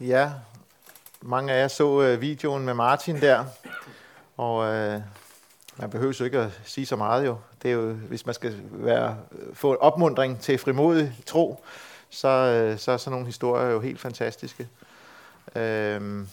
[0.00, 0.30] Ja,
[1.22, 3.44] mange af jer så øh, videoen med Martin der,
[4.36, 5.00] og øh,
[5.76, 7.36] man behøver jo ikke at sige så meget jo.
[7.62, 9.16] Det er jo, hvis man skal være,
[9.54, 11.64] få en opmundring til frimodig tro,
[12.10, 14.68] så, øh, så er sådan nogle historier jo helt fantastiske.
[15.54, 16.26] Øh,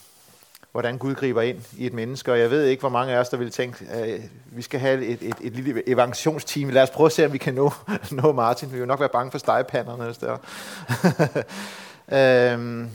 [0.71, 3.29] hvordan Gud griber ind i et menneske, og jeg ved ikke, hvor mange af os,
[3.29, 7.05] der ville tænke, øh, vi skal have et, et, et lille evangelionsteam, Lad os prøve
[7.05, 7.73] at se, om vi kan nå,
[8.11, 8.67] nå Martin.
[8.67, 10.13] Vi vil jo nok være bange for stegepanderne.
[10.21, 10.37] Der.
[12.53, 12.89] øhm,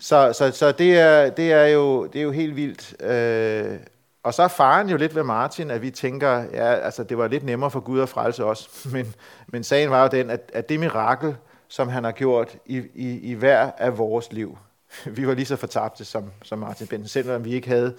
[0.00, 3.02] så så, så det, er, det, er jo, det er jo helt vildt.
[3.02, 3.78] Øh,
[4.22, 7.28] og så er faren jo lidt ved Martin, at vi tænker, ja, altså det var
[7.28, 8.70] lidt nemmere for Gud at frelse os.
[8.92, 9.14] Men,
[9.46, 11.36] men sagen var jo den, at, at det mirakel,
[11.68, 14.58] som han har gjort i, i, i hver af vores liv,
[15.16, 17.94] vi var lige så fortabte som, som Martin Benson, selvom vi ikke havde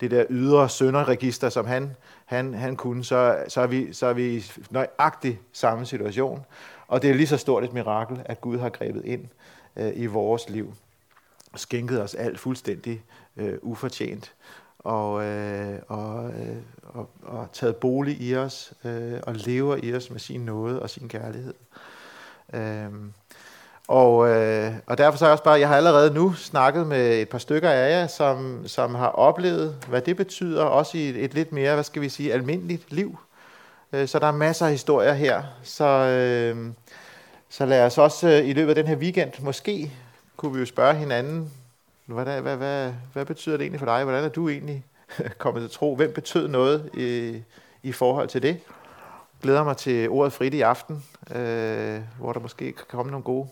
[0.00, 4.12] det der ydre sønderregister, som han, han, han kunne, så, så, er vi, så er
[4.12, 6.44] vi i nøjagtig samme situation.
[6.88, 9.24] Og det er lige så stort et mirakel, at Gud har grebet ind
[9.76, 10.74] øh, i vores liv
[11.56, 13.02] skænkede skænket os alt fuldstændig
[13.36, 14.34] øh, ufortjent
[14.78, 20.10] og, øh, og, øh, og, og taget bolig i os øh, og lever i os
[20.10, 21.54] med sin nåde og sin kærlighed.
[22.54, 22.90] Øh,
[23.88, 27.20] og, øh, og derfor så er jeg også bare, jeg har allerede nu snakket med
[27.20, 31.24] et par stykker af jer, som, som har oplevet, hvad det betyder, også i et,
[31.24, 33.18] et lidt mere, hvad skal vi sige, almindeligt liv.
[33.92, 35.42] Øh, så der er masser af historier her.
[35.62, 36.72] Så, øh,
[37.48, 39.92] så lad os også øh, i løbet af den her weekend, måske
[40.36, 41.52] kunne vi jo spørge hinanden,
[42.06, 44.04] hvad, hvad, hvad, hvad, hvad betyder det egentlig for dig?
[44.04, 44.84] Hvordan er du egentlig
[45.38, 45.96] kommet til tro?
[45.96, 47.42] Hvem betød noget i,
[47.82, 48.60] i forhold til det?
[49.44, 51.04] glæder mig til ordet frit i aften,
[51.34, 53.48] øh, hvor der måske kan komme nogle gode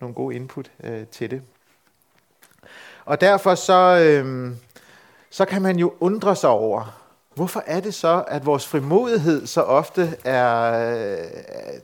[0.00, 1.42] nogle gode input øh, til det.
[3.04, 4.52] Og derfor så, øh,
[5.30, 7.00] så kan man jo undre sig over,
[7.34, 11.78] hvorfor er det så, at vores frimodighed så ofte er, øh, er,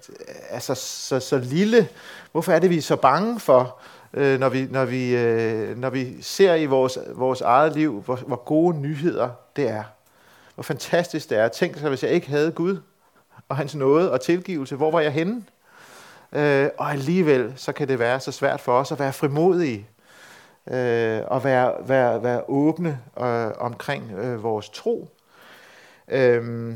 [0.49, 1.89] er så, så, så lille?
[2.33, 3.77] Hvorfor er det, vi er så bange for,
[4.15, 8.17] øh, når, vi, når, vi, øh, når vi ser i vores, vores eget liv, hvor,
[8.17, 9.85] hvor gode nyheder det er?
[10.55, 11.49] Hvor fantastisk det er.
[11.49, 12.79] Tænk sig, hvis jeg ikke havde Gud
[13.49, 15.45] og hans nåde og tilgivelse, hvor var jeg henne?
[16.33, 19.89] Øh, og alligevel så kan det være så svært for os at være frimodige
[20.71, 25.09] øh, og være, være, være åbne øh, omkring øh, vores tro.
[26.09, 26.75] Øh,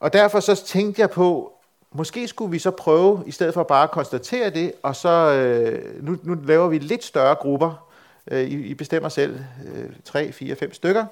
[0.00, 1.52] og derfor så tænkte jeg på,
[1.92, 6.04] måske skulle vi så prøve, i stedet for bare at konstatere det, og så øh,
[6.04, 7.86] nu, nu laver vi lidt større grupper.
[8.30, 9.40] Øh, I, I bestemmer selv
[9.74, 11.06] øh, 3, 4, 5 stykker.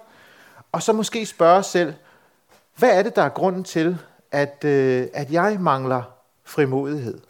[0.73, 1.95] Og så måske spørge os selv,
[2.77, 3.99] hvad er det, der er grunden til,
[4.33, 6.03] at, øh, at jeg mangler
[6.45, 7.21] frimodighed?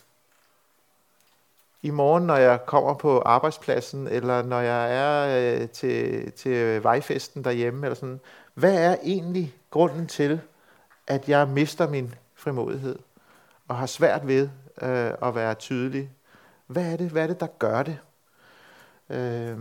[1.82, 7.44] i morgen, når jeg kommer på arbejdspladsen, eller når jeg er øh, til, til vejfesten
[7.44, 8.20] derhjemme, eller sådan.
[8.54, 10.40] Hvad er egentlig grunden til,
[11.06, 12.98] at jeg mister min frimodighed,
[13.68, 14.48] og har svært ved
[14.82, 16.10] øh, at være tydelig?
[16.66, 17.98] Hvad er det, hvad er det der gør det?
[19.10, 19.56] Øh,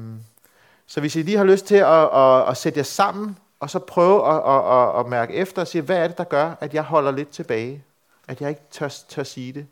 [0.88, 3.80] så hvis I lige har lyst til at, at, at sætte jer sammen, og så
[3.80, 6.74] prøve at, at, at, at mærke efter og sige, hvad er det, der gør, at
[6.74, 7.84] jeg holder lidt tilbage?
[8.28, 9.68] At jeg ikke tør, tør sige det?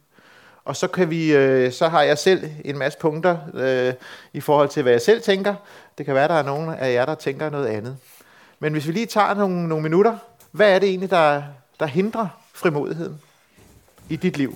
[0.65, 3.93] Og så, kan vi, øh, så har jeg selv en masse punkter øh,
[4.33, 5.55] i forhold til, hvad jeg selv tænker.
[5.97, 7.97] Det kan være, der er nogen af jer, der tænker noget andet.
[8.59, 10.17] Men hvis vi lige tager nogle, nogle minutter,
[10.51, 11.43] hvad er det egentlig, der,
[11.79, 13.21] der hindrer frimodigheden
[14.09, 14.55] i dit liv?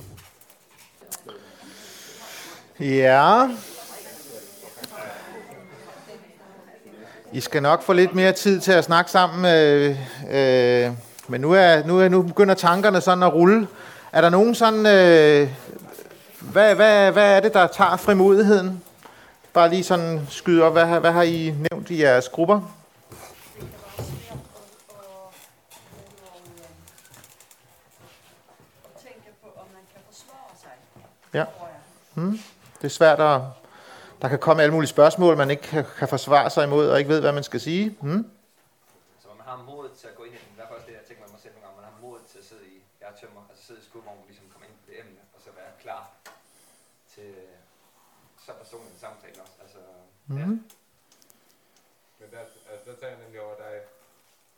[2.80, 3.50] Ja.
[7.34, 9.46] I skal nok få lidt mere tid til at snakke sammen.
[9.46, 9.90] Øh,
[10.32, 10.92] øh,
[11.28, 13.68] men nu, er, nu, er, nu begynder tankerne sådan at rulle.
[14.12, 15.50] Er der nogen sådan øh,
[16.40, 18.84] hvad, hvad, hvad er det, der tager frimodigheden?
[19.54, 22.62] Bare lige sådan skyde op, hvad, hvad har I nævnt i jeres grupper?
[31.34, 31.46] Ja.
[32.20, 32.40] Hmm.
[32.78, 33.42] Det er svært at...
[34.22, 37.10] Der kan komme alle mulige spørgsmål, man ikke kan, kan forsvare sig imod, og ikke
[37.10, 37.98] ved, hvad man skal sige.
[38.02, 38.32] Hmm.
[50.28, 50.64] Mm.
[52.20, 52.40] Men der,
[52.72, 53.74] altså, der tager jeg nemlig over dig,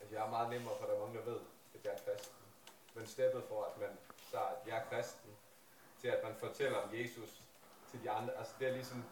[0.02, 1.40] at jeg er meget nemmere, for der er mange, der ved,
[1.76, 2.46] at jeg er kristen.
[2.96, 3.90] Men steppet for, at man
[4.32, 5.32] så at jeg er kristen,
[6.02, 7.41] til at man fortæller om Jesus
[7.92, 9.04] til de andre, altså det er ligesom,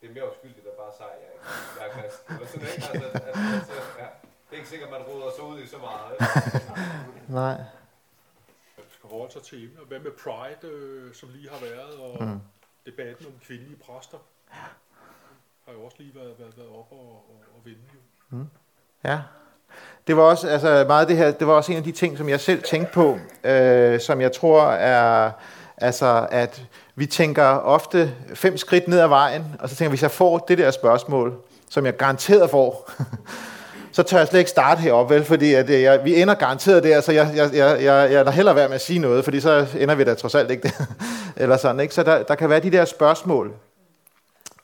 [0.00, 1.32] det er mere uskyldigt at bare sige, jeg,
[1.76, 2.34] jeg er kristen.
[2.34, 2.88] Eller sådan, ikke?
[2.92, 3.36] Altså, at, at,
[3.80, 4.08] at, ja.
[4.46, 6.14] Det er ikke sikkert, at man råder sig ud i så meget.
[7.42, 7.56] Nej.
[8.76, 9.84] Man skal holde sig til emnet.
[9.88, 12.40] Hvad med Pride, øh, som lige har været, og mm.
[12.86, 14.18] debatten om kvindelige præster?
[15.68, 17.80] har jo også lige været, været, været op og, og, og vinde.
[17.94, 18.00] Jo.
[18.36, 18.48] Mm.
[19.04, 19.20] Ja.
[20.06, 21.30] Det var også altså meget det her.
[21.30, 24.32] Det var også en af de ting, som jeg selv tænkte på, øh, som jeg
[24.32, 25.30] tror er
[25.80, 26.62] Altså, at
[26.96, 30.38] vi tænker ofte fem skridt ned ad vejen, og så tænker vi, hvis jeg får
[30.38, 31.34] det der spørgsmål,
[31.70, 32.90] som jeg garanteret får,
[33.92, 35.24] så tør jeg slet ikke starte heroppe, vel?
[35.24, 38.30] Fordi at, øh, jeg, vi ender garanteret der, så jeg, jeg, jeg, jeg, jeg er
[38.30, 40.74] hellere være med at sige noget, fordi så ender vi da trods alt ikke det.
[41.42, 41.94] Eller sådan, ikke?
[41.94, 43.52] Så der, der kan være de der spørgsmål.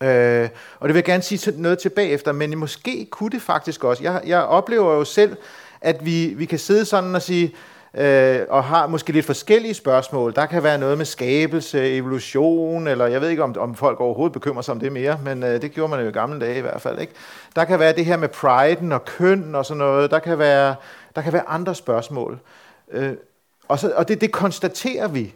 [0.00, 0.48] Øh,
[0.80, 4.02] og det vil jeg gerne sige noget tilbage efter, men måske kunne det faktisk også.
[4.02, 5.36] Jeg, jeg oplever jo selv,
[5.80, 7.54] at vi, vi kan sidde sådan og sige,
[7.96, 10.34] øh, og har måske lidt forskellige spørgsmål.
[10.34, 14.32] Der kan være noget med skabelse, evolution, eller jeg ved ikke, om, om folk overhovedet
[14.32, 16.60] bekymrer sig om det mere, men øh, det gjorde man jo i gamle dage i
[16.60, 16.98] hvert fald.
[16.98, 17.12] Ikke?
[17.56, 20.10] Der kan være det her med priden og køn og sådan noget.
[20.10, 20.74] Der kan være,
[21.16, 22.38] der kan være andre spørgsmål.
[22.90, 23.12] Øh,
[23.68, 25.34] og så, og det, det konstaterer vi.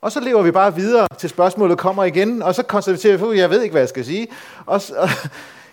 [0.00, 3.38] Og så lever vi bare videre, til spørgsmålet kommer igen, og så konstaterer vi, at
[3.38, 4.28] jeg ved ikke, hvad jeg skal sige.
[4.66, 5.08] Og, og,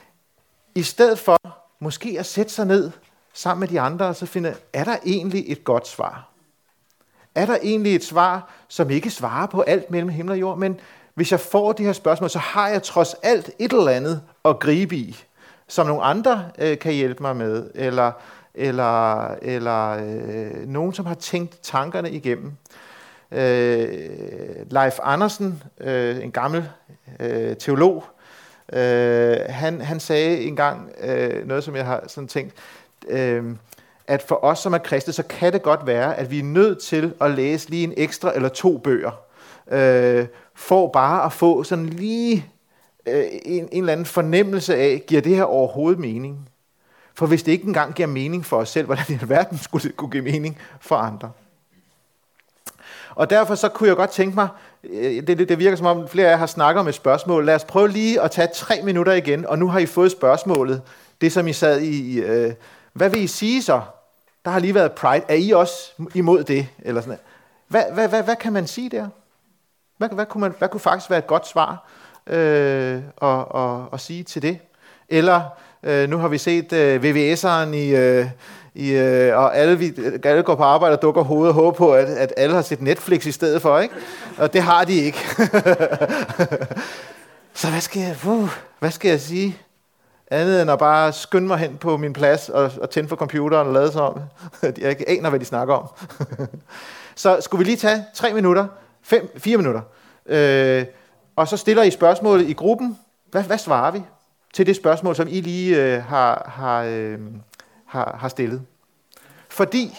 [0.76, 1.38] I stedet for
[1.80, 2.92] måske at sætte sig ned
[3.38, 6.30] sammen med de andre, og så finder, er der egentlig et godt svar?
[7.36, 10.80] Er der egentlig et svar, som ikke svarer på alt mellem himmel og jord, men
[11.14, 14.60] hvis jeg får de her spørgsmål, så har jeg trods alt et eller andet at
[14.60, 15.24] gribe i,
[15.68, 18.12] som nogle andre øh, kan hjælpe mig med, eller,
[18.54, 22.52] eller, eller øh, nogen, som har tænkt tankerne igennem.
[23.32, 26.70] Øh, Leif Andersen, øh, en gammel
[27.20, 28.04] øh, teolog,
[28.74, 32.54] øh, han, han sagde engang øh, noget, som jeg har sådan tænkt,
[33.10, 33.44] øh,
[34.08, 36.80] at for os som er kristne, så kan det godt være, at vi er nødt
[36.80, 39.12] til at læse lige en ekstra eller to bøger,
[39.72, 40.26] øh,
[40.56, 42.46] for bare at få sådan lige
[43.08, 46.50] øh, en, en eller anden fornemmelse af, giver det her overhovedet mening?
[47.14, 49.98] For hvis det ikke engang giver mening for os selv, hvordan i alverden skulle det
[49.98, 51.32] kunne give mening for andre?
[53.16, 54.48] Og derfor så kunne jeg godt tænke mig,
[54.84, 57.46] øh, det, det, det virker som om flere af jer har snakket om et spørgsmål.
[57.46, 60.82] Lad os prøve lige at tage tre minutter igen, og nu har I fået spørgsmålet.
[61.22, 62.54] Det som I sad i, øh,
[62.98, 63.82] hvad vil I sige så?
[64.46, 65.24] Der har lige været Pride.
[65.28, 66.68] Er I også imod det?
[66.80, 67.20] Eller sådan
[67.68, 69.08] hvad, hvad, hvad, hvad kan man sige der?
[69.98, 71.88] Hvad, hvad, kunne man, hvad kunne faktisk være et godt svar
[72.28, 74.60] øh, at, at, at sige til det?
[75.10, 75.42] Eller
[75.84, 78.26] øh, nu har vi set øh, VVS'eren i, øh,
[78.76, 81.94] i, øh, og alle, vi, alle går på arbejde og dukker hovedet og håber på,
[81.94, 83.96] at, at alle har set Netflix i stedet for, ikke?
[84.38, 85.20] Og det har de ikke.
[87.54, 88.50] Så hvad skal, jeg, uh,
[88.80, 89.58] hvad skal jeg sige?
[90.32, 93.68] Andet end at bare skynde mig hen på min plads og, og tænde for computeren
[93.68, 94.22] og lade sig om,
[94.78, 95.88] jeg ikke aner, hvad de snakker om.
[97.16, 98.68] så skulle vi lige tage tre minutter,
[99.02, 99.82] fem, fire minutter,
[100.26, 100.86] øh,
[101.36, 103.00] og så stiller I spørgsmålet i gruppen.
[103.32, 104.02] Hvad, hvad svarer vi
[104.54, 107.20] til det spørgsmål, som I lige øh, har, har, øh,
[107.86, 108.62] har, har stillet?
[109.50, 109.98] Fordi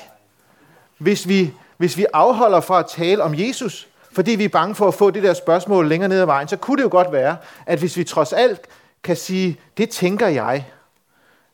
[0.99, 4.89] hvis vi, hvis vi afholder fra at tale om Jesus, fordi vi er bange for
[4.89, 7.37] at få det der spørgsmål længere ned ad vejen, så kunne det jo godt være,
[7.67, 8.61] at hvis vi trods alt
[9.03, 10.67] kan sige, det tænker jeg,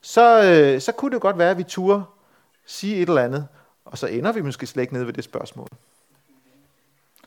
[0.01, 2.03] så, øh, så kunne det godt være, at vi turde
[2.67, 3.47] sige et eller andet,
[3.85, 5.69] og så ender vi måske slet ikke ned ved det spørgsmål.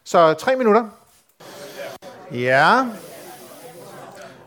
[0.03, 0.89] Så tre minutter.
[2.31, 2.85] Ja.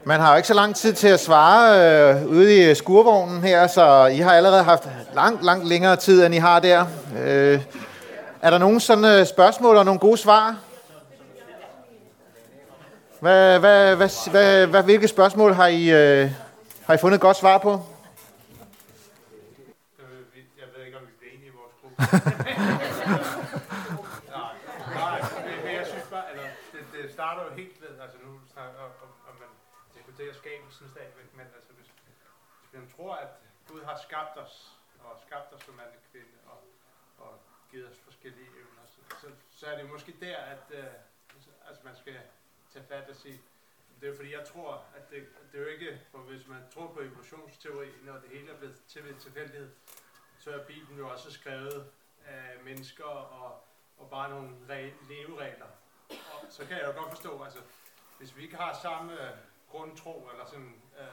[0.05, 3.67] Man har jo ikke så lang tid til at svare øh, ude i skurvognen her,
[3.67, 6.87] så I har allerede haft langt, langt længere tid, end I har der.
[7.19, 7.63] Øh,
[8.43, 10.57] er der nogen sådan øh, spørgsmål og nogle gode svar?
[13.25, 16.25] Hvad, hvad, hvad, hvad, hvad, hvilke spørgsmål har I, øh,
[16.87, 17.73] har I fundet et godt svar på?
[20.61, 21.97] Jeg ved ikke, om vi er enige i vores gruppe.
[25.01, 25.17] Nej,
[25.81, 28.93] jeg synes bare, eller det, det starter jo helt ved, altså nu snakker om,
[29.29, 29.53] om, man
[29.97, 31.89] diskuterer skabelsen stadigvæk, men altså hvis,
[32.61, 33.33] hvis man tror, at
[33.71, 34.55] Gud har skabt os,
[35.05, 36.59] og skabt os som mand og kvinde, og,
[37.25, 37.33] og
[37.71, 39.27] givet os forskellige evner, så, så,
[39.59, 42.19] så er det måske der, at uh, altså man skal
[42.73, 43.41] tage fat og sige,
[44.01, 46.87] det er fordi, jeg tror, at det, det er jo ikke, for hvis man tror
[46.87, 49.71] på evolutionsteori, når det hele er blevet til ved tilfældighed,
[50.39, 51.87] så er Bibelen jo også skrevet
[52.27, 53.65] af mennesker og,
[53.99, 54.51] og bare nogle
[55.09, 55.67] leveregler.
[56.11, 57.61] Og så kan jeg jo godt forstå, altså,
[58.19, 59.37] hvis vi ikke har samme øh,
[59.71, 61.07] grundtro, eller sådan, øh,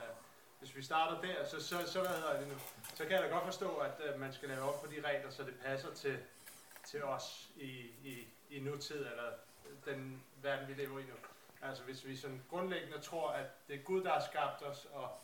[0.60, 2.56] hvis vi starter der, så, så, så, hvad hedder det nu?
[2.96, 5.32] så kan jeg da godt forstå, at øh, man skal lave op på de regler,
[5.32, 6.20] så det passer til,
[6.86, 7.72] til os i,
[8.04, 9.32] i, i nutid, eller
[9.86, 11.14] den verden, vi lever i nu.
[11.62, 15.18] Altså hvis vi sådan grundlæggende tror, at det er Gud, der har skabt os, og,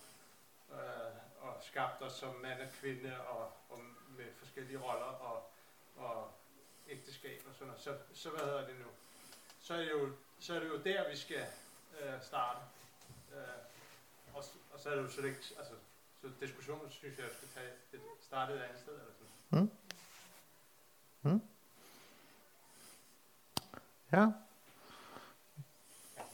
[0.71, 3.79] øh, og skabt os som mand og kvinde, og, og
[4.17, 5.49] med forskellige roller, og,
[5.95, 6.31] og
[6.89, 8.85] ægteskab og sådan noget, så, så hvad hedder det nu?
[9.59, 11.45] Så er det jo, så er det jo der, vi skal
[12.01, 12.59] øh, starte.
[13.33, 13.37] Øh,
[14.33, 15.73] og, og så er det jo så ikke, altså,
[16.21, 18.93] så diskussionen synes jeg, skal tage et, startet et andet sted.
[18.93, 19.61] Eller sådan.
[19.61, 19.71] Mm.
[21.31, 21.41] Mm.
[24.11, 24.31] Ja.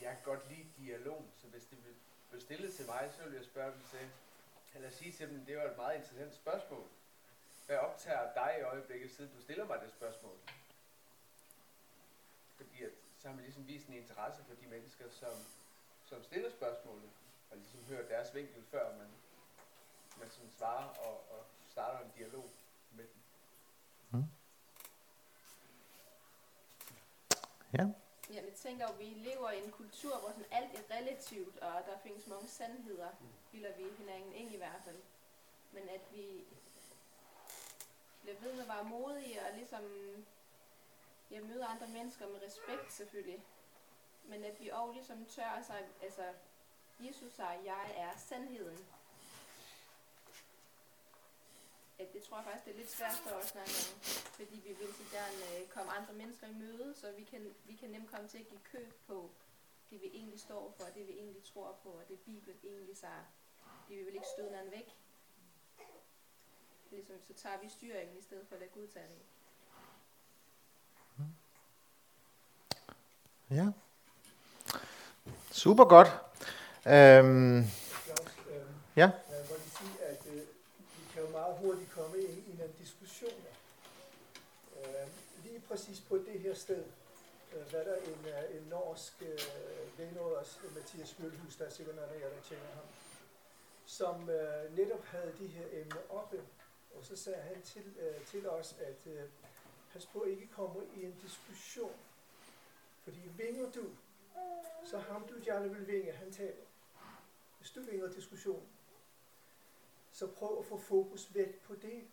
[0.02, 1.94] Jeg kan godt lide dialog, så hvis det blev
[2.50, 4.10] stillet til mig, så vil jeg spørge dem til,
[4.76, 6.88] eller sige til dem, det var et meget interessant spørgsmål.
[7.66, 10.38] Hvad optager dig i øjeblikket, siden du stiller mig det spørgsmål?
[12.58, 15.34] Fordi at, så har man ligesom vist en interesse for de mennesker, som,
[16.06, 17.10] som stiller spørgsmålet,
[17.52, 19.08] og ligesom hører deres vinkel, før man,
[20.20, 22.50] man sådan svarer og, og starter en dialog
[22.92, 23.22] med dem.
[24.12, 24.26] Mm.
[27.74, 27.84] Ja.
[27.84, 27.94] Ja,
[28.60, 32.28] tænker at vi lever i en kultur, hvor sådan alt er relativt, og der findes
[32.28, 33.10] mange sandheder,
[33.52, 35.02] bilder vi hinanden ind i hvert fald.
[35.72, 36.46] Men at vi
[38.22, 39.84] bliver ved med at være modige og ligesom
[41.32, 43.44] ja, møde andre mennesker med respekt selvfølgelig.
[44.24, 46.34] Men at vi også ligesom tør sig, altså
[47.00, 48.86] Jesus sagde, jeg er sandheden.
[52.00, 53.94] At det tror jeg faktisk, det er lidt svært for os nogle gange,
[54.38, 57.76] fordi vi vil så gerne øh, komme andre mennesker i møde, så vi kan, vi
[57.76, 59.30] kan nemt komme til at give køb på
[59.90, 63.26] det, vi egentlig står for, det vi egentlig tror på, og det Bibelen egentlig siger.
[63.90, 64.96] Det vi vil ikke støde hinanden væk.
[66.92, 69.22] Ligesom, så tager vi styringen i stedet for at lade Gud tage det.
[73.58, 73.72] Ja.
[75.52, 76.08] Super godt.
[76.88, 77.66] Øhm, øh,
[78.96, 79.10] Ja.
[79.30, 80.42] Jeg må lige sige, at øh,
[80.98, 81.04] vi
[81.70, 83.54] kan de hurtigt komme ind i nogle diskussioner.
[84.78, 85.08] Øh,
[85.44, 86.84] lige præcis på det her sted,
[87.56, 89.40] øh, hvad der en, øh, en norsk øh,
[89.98, 92.86] ven af os, Mathias Mølhus, der er sikkert nogen af jer, der kender ham,
[93.86, 96.42] som øh, netop havde de her emner oppe,
[96.96, 99.24] og så sagde han til, øh, til os, at øh,
[99.94, 101.96] pas på ikke kommer i en diskussion,
[103.04, 103.84] fordi vinger du,
[104.86, 106.64] så ham du gerne vil vinge, han taber.
[107.60, 108.68] Hvis du vinger diskussionen,
[110.20, 112.08] så prøv at få fokus væk på det,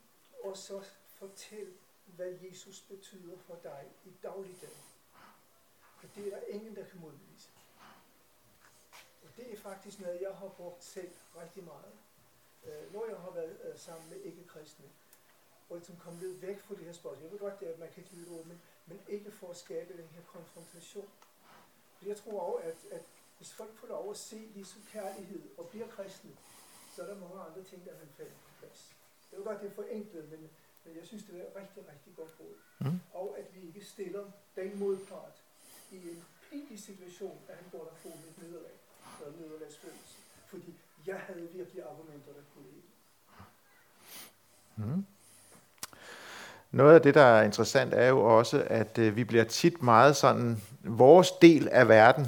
[0.45, 1.73] og så fortæl,
[2.07, 4.83] hvad Jesus betyder for dig i dagligdagen.
[5.99, 7.51] For det er der ingen, der kan modbevise.
[9.23, 11.93] Og det er faktisk noget, jeg har brugt selv rigtig meget.
[12.67, 14.85] Øh, når jeg har været øh, sammen med ikke-kristne,
[15.71, 17.23] og ligesom komme lidt væk fra det her spørgsmål.
[17.23, 19.51] Jeg ved godt, det er, at man kan give lide det, men, men ikke for
[19.51, 21.09] at skabe den her konfrontation.
[21.99, 23.03] For jeg tror også, at, at
[23.37, 26.31] hvis folk får lov at se Jesu kærlighed og bliver kristne,
[26.97, 28.81] så er der mange andre ting, der vil falde på plads.
[29.31, 30.41] Det jo godt, det er forenklet, men,
[30.85, 32.57] men jeg synes, det er rigtig, rigtig godt råd.
[32.79, 33.01] Mm.
[33.21, 34.25] Og at vi ikke stiller
[34.57, 35.37] den modpart
[35.91, 38.77] i en pinlig situation, at han går der får et nederlag,
[39.27, 40.17] en nederlagsfølelse.
[40.47, 40.75] Fordi
[41.07, 42.89] jeg havde virkelig argumenter, der kunne lide.
[44.77, 45.07] Mm.
[46.71, 50.17] Noget af det, der er interessant, er jo også, at øh, vi bliver tit meget
[50.17, 52.27] sådan, vores del af verden.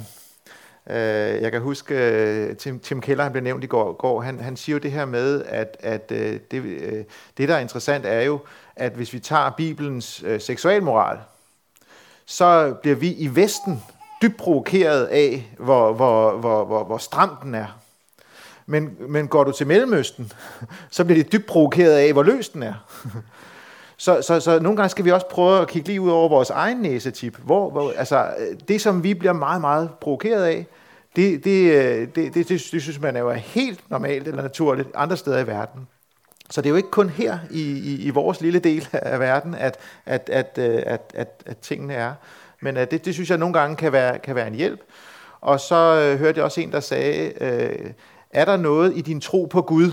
[0.89, 4.39] Øh, jeg kan huske, øh, Tim, Tim Keller, han blev nævnt i går, går han,
[4.39, 7.03] han siger jo det her med, at, at øh, det, øh,
[7.37, 8.39] det, der er interessant, er jo,
[8.75, 11.17] at hvis vi tager Bibelens øh, seksualmoral,
[12.25, 13.83] så bliver vi i Vesten
[14.21, 17.79] dybt provokeret af, hvor, hvor, hvor, hvor, hvor stram den er.
[18.65, 20.31] Men, men går du til Mellemøsten,
[20.91, 22.73] så bliver de dybt provokeret af, hvor løs den er.
[24.01, 26.49] Så, så, så nogle gange skal vi også prøve at kigge lige ud over vores
[26.49, 27.37] egen næsetip.
[27.37, 28.33] Hvor, hvor, altså,
[28.67, 30.65] det, som vi bliver meget, meget provokeret af,
[31.19, 34.89] det, det, øh, det, det, det, det synes man er jo helt normalt eller naturligt
[34.95, 35.87] andre steder i verden.
[36.49, 39.55] Så det er jo ikke kun her i, i, i vores lille del af verden,
[39.55, 42.13] at, at, at, øh, at, at, at tingene er.
[42.61, 44.79] Men at det, det synes jeg nogle gange kan være, kan være en hjælp.
[45.41, 47.91] Og så øh, hørte jeg også en, der sagde, øh,
[48.31, 49.91] er der noget i din tro på Gud,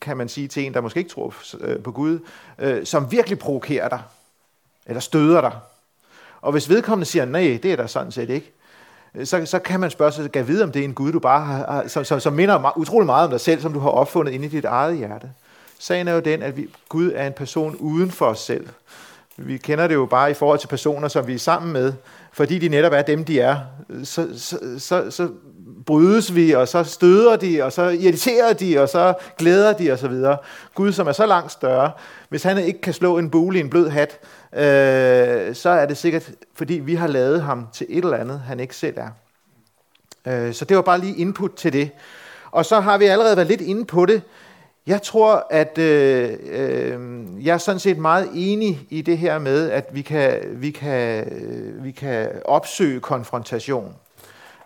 [0.00, 1.34] kan man sige til en, der måske ikke tror
[1.84, 2.18] på Gud,
[2.58, 4.02] øh, som virkelig provokerer dig,
[4.86, 5.52] eller støder dig.
[6.40, 8.52] Og hvis vedkommende siger, nej, det er der sådan set ikke,
[9.24, 11.40] så, så kan man spørge sig, kan vide, om det er en Gud, du bare
[11.40, 14.46] har, som, som, som minder utrolig meget om dig selv, som du har opfundet inde
[14.46, 15.30] i dit eget hjerte.
[15.78, 18.66] Sagen er jo den, at vi, Gud er en person uden for os selv.
[19.36, 21.92] Vi kender det jo bare i forhold til personer, som vi er sammen med,
[22.32, 23.56] fordi de netop er dem, de er.
[24.04, 25.28] Så, så, så, så
[25.86, 30.14] brydes vi, og så støder de, og så irriterer de, og så glæder de osv.
[30.74, 31.90] Gud, som er så langt større,
[32.28, 34.18] hvis han ikke kan slå en bule i en blød hat,
[34.56, 38.60] øh, så er det sikkert, fordi vi har lavet ham til et eller andet, han
[38.60, 39.08] ikke selv er.
[40.26, 41.90] Øh, så det var bare lige input til det.
[42.50, 44.22] Og så har vi allerede været lidt inde på det.
[44.86, 47.00] Jeg tror, at øh, øh,
[47.46, 51.24] jeg er sådan set meget enig i det her med, at vi kan, vi kan,
[51.32, 53.94] øh, vi kan opsøge konfrontation.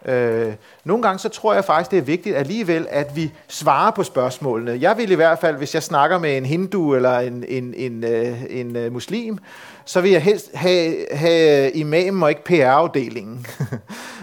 [0.04, 0.52] Øh,
[0.84, 4.78] nogle gange så tror jeg faktisk, det er vigtigt alligevel, at vi svarer på spørgsmålene.
[4.80, 8.04] Jeg vil i hvert fald, hvis jeg snakker med en hindu eller en, en, en,
[8.04, 9.38] øh, en, en, en muslim,
[9.84, 13.46] så vil jeg helst have, have imamen og ikke PR-afdelingen.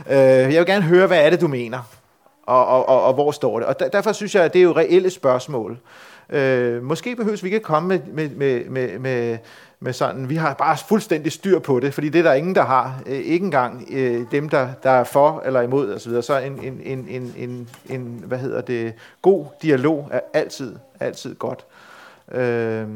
[0.10, 1.80] Øh, jeg vil gerne høre, hvad er det, du mener?
[2.44, 3.68] Og, og, og, og hvor står det?
[3.68, 5.80] Og der, derfor synes jeg, at det er jo reelle spørgsmål.
[6.30, 9.38] Øh, måske behøves vi ikke komme med, med, med, med, med,
[9.80, 12.66] med sådan, vi har bare fuldstændig styr på det, fordi det er der ingen, der
[12.66, 13.02] har.
[13.06, 16.22] Øh, ikke engang øh, dem, der, der er for eller imod osv.
[16.22, 21.36] Så en, en, en, en, en, en, hvad hedder det, god dialog er altid, altid
[21.36, 21.66] godt.
[22.32, 22.88] Øh,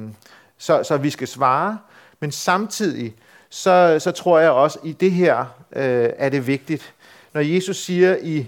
[0.57, 1.77] så, så vi skal svare,
[2.21, 3.15] men samtidig
[3.49, 5.39] så, så tror jeg også, i det her
[5.71, 6.93] øh, er det vigtigt.
[7.33, 8.47] Når Jesus siger i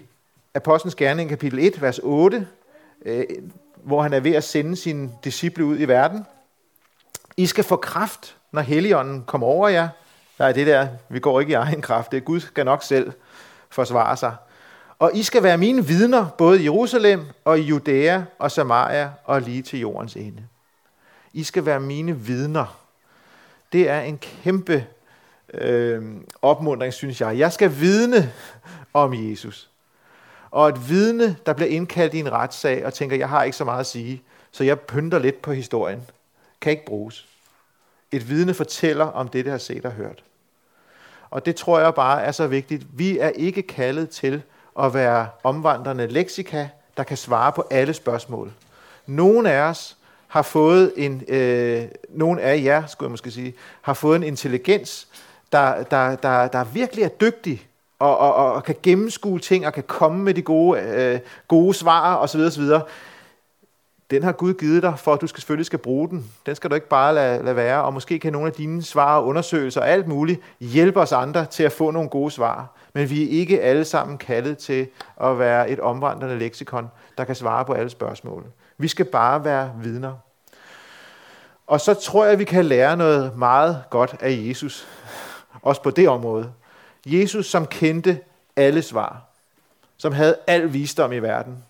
[0.54, 2.48] Apostlenes Gerning kapitel 1, vers 8,
[3.06, 3.26] øh,
[3.76, 6.26] hvor han er ved at sende sine disciple ud i verden,
[7.38, 9.90] I skal få kraft, når Helligånden kommer over jer.
[10.38, 12.84] Der er det der, vi går ikke i egen kraft, det er Gud skal nok
[12.84, 13.12] selv
[13.70, 14.36] forsvare sig.
[15.00, 19.42] Og I skal være mine vidner, både i Jerusalem og i Judæa og Samaria og
[19.42, 20.44] lige til jordens ende.
[21.34, 22.83] I skal være mine vidner.
[23.74, 24.88] Det er en kæmpe
[25.54, 26.04] øh,
[26.42, 27.38] opmundring, synes jeg.
[27.38, 28.34] Jeg skal vidne
[28.94, 29.70] om Jesus.
[30.52, 33.66] Og et vidne, der bliver indkaldt i en retssag og tænker, jeg har ikke så
[33.66, 36.02] meget at sige, så jeg pynter lidt på historien,
[36.62, 37.28] kan ikke bruges.
[38.12, 40.24] Et vidne fortæller om det, det har set og hørt.
[41.30, 42.86] Og det tror jeg bare er så vigtigt.
[42.94, 44.42] Vi er ikke kaldet til
[44.80, 48.54] at være omvandrende leksika, der kan svare på alle spørgsmål.
[49.06, 49.98] Nogle af os
[50.34, 55.08] har fået en, øh, nogen af jer, skulle jeg måske sige, har fået en intelligens,
[55.52, 57.68] der, der, der, der virkelig er dygtig
[58.00, 62.16] og, og, og kan gennemskue ting og kan komme med de gode, øh, gode svar
[62.16, 62.40] osv.
[62.40, 62.64] osv.
[64.12, 66.32] Den har Gud givet dig, for at du skal, selvfølgelig skal bruge den.
[66.46, 69.18] Den skal du ikke bare lade, lade være, og måske kan nogle af dine svar
[69.18, 72.68] og undersøgelser og alt muligt hjælpe os andre til at få nogle gode svar.
[72.94, 74.88] Men vi er ikke alle sammen kaldet til
[75.22, 76.88] at være et omvandrende leksikon,
[77.18, 78.46] der kan svare på alle spørgsmål.
[78.78, 80.14] Vi skal bare være vidner.
[81.68, 84.88] Og så tror jeg, at vi kan lære noget meget godt af Jesus.
[85.62, 86.54] Også på det område.
[87.06, 88.20] Jesus, som kendte
[88.56, 89.22] alle svar.
[89.98, 91.64] Som havde al visdom i verden.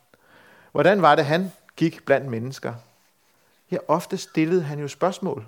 [0.72, 2.74] Hvordan var det, han gik blandt mennesker?
[3.72, 5.46] Ja, ofte stillede han jo spørgsmål.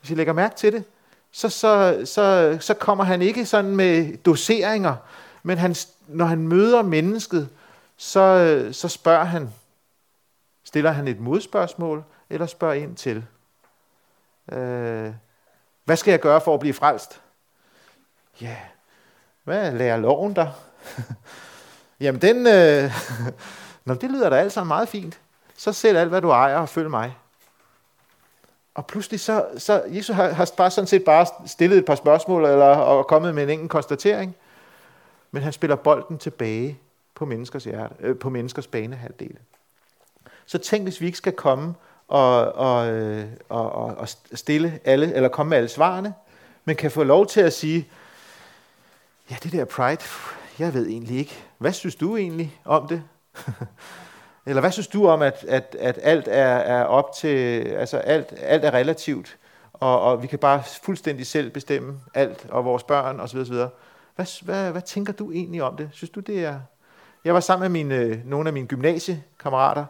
[0.00, 0.84] Hvis I lægger mærke til det,
[1.32, 4.96] så, så, så, så kommer han ikke sådan med doseringer,
[5.42, 5.76] men han,
[6.08, 7.48] når han møder mennesket,
[7.96, 9.52] så, så spørger han,
[10.70, 13.24] stiller han et modspørgsmål, eller spørger ind til,
[14.52, 15.12] øh,
[15.84, 17.20] hvad skal jeg gøre for at blive frelst?
[18.40, 18.56] Ja,
[19.44, 20.48] hvad lærer loven der?
[22.00, 22.92] Jamen den, øh,
[23.84, 25.20] Nå, det lyder da alt sammen meget fint.
[25.56, 27.16] Så sælg alt, hvad du ejer, og følg mig.
[28.74, 32.44] Og pludselig så, så Jesus har, har bare sådan set bare stillet et par spørgsmål,
[32.44, 34.36] eller og kommet med en enkelt konstatering.
[35.30, 36.78] Men han spiller bolden tilbage
[37.14, 39.38] på menneskers, hjerte, øh, på menneskers banehalvdel.
[40.50, 41.74] Så tænk, hvis vi ikke skal komme
[42.08, 46.14] og, og, øh, og, og, og stille alle, eller komme med alle svarene,
[46.64, 47.88] men kan få lov til at sige,
[49.30, 50.02] ja, det der pride,
[50.58, 51.44] jeg ved egentlig ikke.
[51.58, 53.02] Hvad synes du egentlig om det?
[54.46, 58.34] Eller hvad synes du om, at, at, at alt er, er op til, altså alt,
[58.36, 59.36] alt er relativt,
[59.72, 63.38] og, og vi kan bare fuldstændig selv bestemme alt, og vores børn osv.
[63.38, 63.54] osv.
[64.16, 65.90] Hvad, hvad, hvad tænker du egentlig om det?
[65.92, 66.60] Synes du, det er...
[67.24, 69.84] Jeg var sammen med mine, øh, nogle af mine gymnasiekammerater.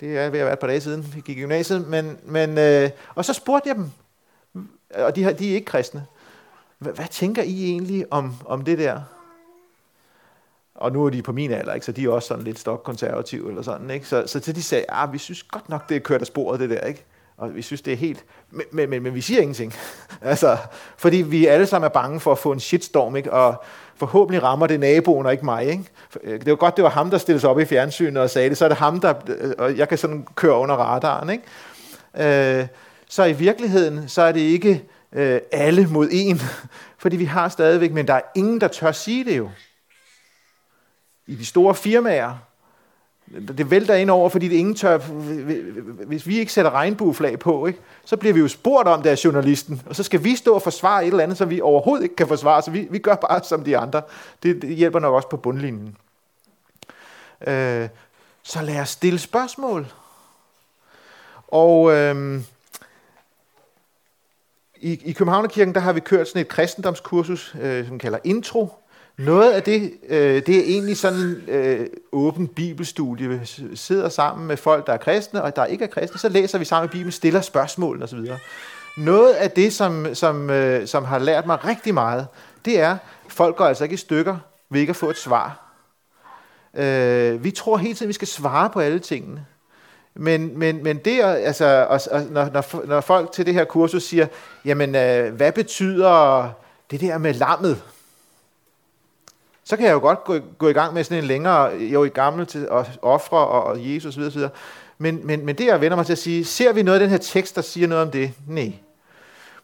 [0.00, 1.88] Det er ved at være et par dage siden, vi gik i gymnasiet.
[1.88, 3.90] Men, men, øh, og så spurgte jeg dem,
[4.94, 6.06] og de, har, de er ikke kristne,
[6.78, 9.00] hvad, hvad tænker I egentlig om, om det der?
[10.74, 11.86] Og nu er de på min alder, ikke?
[11.86, 13.90] så de er også sådan lidt stokkonservative eller sådan.
[13.90, 14.08] Ikke?
[14.08, 16.26] Så, så til de sagde, at ah, vi synes godt nok, det er kørt af
[16.26, 16.80] sporet, det der.
[16.80, 17.04] Ikke?
[17.38, 18.24] Og vi synes, det er helt...
[18.50, 19.74] Men, men, men, men vi siger ingenting.
[20.22, 20.56] altså,
[20.96, 23.32] fordi vi alle sammen er bange for at få en shitstorm, ikke?
[23.32, 23.64] og
[23.96, 25.64] forhåbentlig rammer det naboen og ikke mig.
[25.66, 25.84] Ikke?
[26.22, 28.48] Øh, det var godt, det var ham, der stillede sig op i fjernsynet og sagde
[28.48, 28.58] det.
[28.58, 29.14] Så er det ham, der...
[29.28, 31.30] Øh, og jeg kan sådan køre under radaren.
[31.30, 32.60] Ikke?
[32.60, 32.66] Øh,
[33.08, 36.40] så i virkeligheden, så er det ikke øh, alle mod en,
[37.02, 39.50] fordi vi har stadigvæk, men der er ingen, der tør sige det jo
[41.26, 42.45] i de store firmaer.
[43.34, 44.98] Det vælter ind over, fordi det ingen tør,
[46.06, 49.24] hvis vi ikke sætter regnbueflag på, ikke, så bliver vi jo spurgt om det af
[49.24, 52.16] journalisten, og så skal vi stå og forsvare et eller andet, som vi overhovedet ikke
[52.16, 54.02] kan forsvare, så vi, vi gør bare som de andre.
[54.42, 55.96] Det, det hjælper nok også på bundlinjen.
[57.46, 57.88] Øh,
[58.42, 59.86] så lad os stille spørgsmål.
[61.48, 62.40] Og øh,
[64.76, 68.85] i, i Københavnerkirken, der har vi kørt sådan et kristendomskursus, øh, som kalder Intro,
[69.18, 73.28] noget af det, øh, det er egentlig sådan øh, åben bibelstudie.
[73.28, 73.38] Vi
[73.74, 76.64] sidder sammen med folk, der er kristne, og der ikke er kristne, så læser vi
[76.64, 78.18] sammen i Bibelen, stiller spørgsmål osv.
[78.96, 82.26] Noget af det, som, som, øh, som har lært mig rigtig meget,
[82.64, 82.98] det er, at
[83.28, 84.36] folk går altså ikke i stykker
[84.70, 85.62] ved ikke at få et svar.
[86.74, 89.46] Øh, vi tror hele tiden, at vi skal svare på alle tingene.
[90.14, 94.02] Men, men, men det, altså, og, og, når, når, når folk til det her kursus
[94.02, 94.26] siger,
[94.64, 96.48] jamen, øh, hvad betyder
[96.90, 97.82] det der med lammet?
[99.68, 102.08] Så kan jeg jo godt gå, gå i gang med sådan en længere, jo i
[102.08, 104.22] gamle til og ofre og, og Jesus osv.
[104.22, 104.42] osv.
[104.98, 107.10] Men, men, men det jeg vender mig til at sige, ser vi noget af den
[107.10, 108.32] her tekst, der siger noget om det?
[108.46, 108.72] Nej.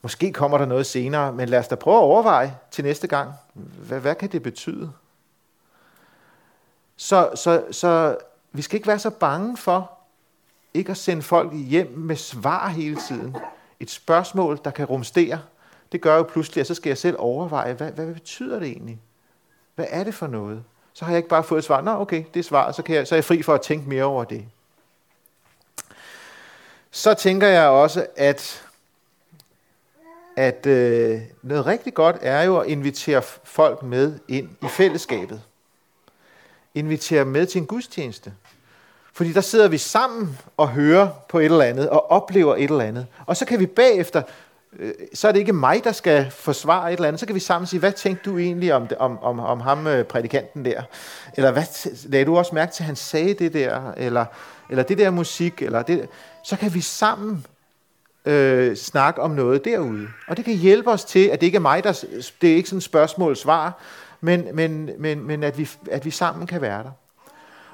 [0.03, 3.33] Måske kommer der noget senere, men lad os da prøve at overveje til næste gang.
[3.55, 4.93] Hvad, hvad kan det betyde?
[6.97, 8.17] Så, så, så
[8.53, 9.91] vi skal ikke være så bange for
[10.75, 13.37] ikke at sende folk hjem med svar hele tiden.
[13.81, 15.41] Et spørgsmål, der kan rumstere,
[15.93, 19.01] det gør jo pludselig, at så skal jeg selv overveje, hvad, hvad betyder det egentlig?
[19.75, 20.65] Hvad er det for noget?
[20.93, 21.81] Så har jeg ikke bare fået et svar.
[21.81, 23.89] Nå, okay, det er svar, så, kan jeg, så er jeg fri for at tænke
[23.89, 24.45] mere over det.
[26.91, 28.65] Så tænker jeg også, at,
[30.37, 35.43] at øh, noget rigtig godt er jo at invitere folk med ind i fællesskabet.
[36.75, 38.33] Invitere med til en gudstjeneste.
[39.13, 42.85] Fordi der sidder vi sammen og hører på et eller andet, og oplever et eller
[42.85, 43.07] andet.
[43.27, 44.23] Og så kan vi bagefter,
[44.79, 47.41] Øh, så er det ikke mig, der skal forsvare et eller andet, så kan vi
[47.41, 50.83] sammen sige, hvad tænkte du egentlig om, om, om, om ham, øh, prædikanten der?
[51.37, 51.65] Eller hvad,
[52.09, 53.93] lagde du også mærke til, at han sagde det der?
[53.97, 54.25] Eller,
[54.71, 55.63] eller det der musik?
[55.63, 56.09] Eller det,
[56.45, 57.47] så kan vi sammen
[58.25, 60.09] øh, snakke om noget derude.
[60.29, 62.05] Og det kan hjælpe os til, at det ikke er mig, der,
[62.41, 63.79] det er ikke sådan et spørgsmål-svar,
[64.21, 66.91] men, men, men, men at, vi, at vi sammen kan være der.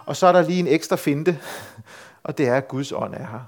[0.06, 1.38] Og så er der lige en ekstra finte,
[2.24, 3.40] og det er, at Guds ånd er her.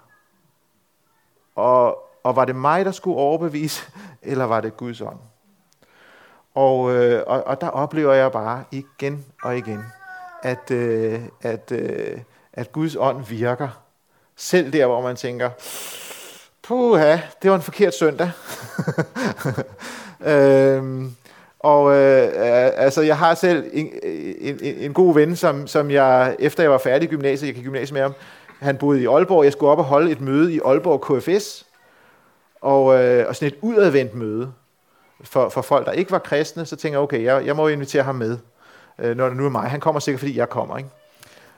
[1.55, 3.83] Og, og var det mig, der skulle overbevise,
[4.23, 5.19] eller var det Guds ånd?
[6.55, 9.85] Og, øh, og, og der oplever jeg bare igen og igen,
[10.43, 12.19] at, øh, at, øh,
[12.53, 13.69] at Guds ånd virker.
[14.37, 15.51] Selv der, hvor man tænker,
[16.63, 18.31] puha, det var en forkert søndag.
[20.33, 21.17] øhm,
[21.59, 22.29] og øh,
[22.77, 23.91] altså, jeg har selv en,
[24.41, 27.65] en, en god ven, som, som jeg, efter jeg var færdig i gymnasiet, jeg gik
[27.65, 28.15] gymnasiet med ham,
[28.59, 31.67] han boede i Aalborg, jeg skulle op og holde et møde i Aalborg KFS,
[32.61, 34.53] og, øh, og sådan et udadvendt møde
[35.25, 38.03] for, for folk, der ikke var kristne, så tænker jeg, okay, jeg, jeg må invitere
[38.03, 38.39] ham med,
[38.99, 39.71] øh, når det nu er mig.
[39.71, 40.91] Han kommer sikkert, fordi jeg kommer, ikke?